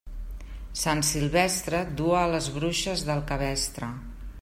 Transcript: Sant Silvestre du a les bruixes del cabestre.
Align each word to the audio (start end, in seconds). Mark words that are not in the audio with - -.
Sant 0.83 1.03
Silvestre 1.09 1.83
du 2.01 2.09
a 2.23 2.25
les 2.33 2.49
bruixes 2.59 3.05
del 3.13 3.25
cabestre. 3.35 3.97